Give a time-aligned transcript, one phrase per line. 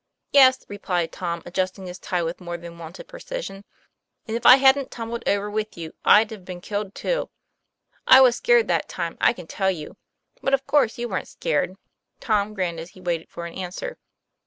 [0.31, 3.63] 'Yes," replied Tom, adjusting his tie with more than wonted precision;
[4.27, 7.29] "and if I hadn't tumbled over with you, I'd have been killed too.
[8.07, 9.97] I was scared that time, I can tell you.
[10.41, 11.75] But, of course, you weren't scared."
[12.19, 13.99] Tom grinned as he waited for an answer.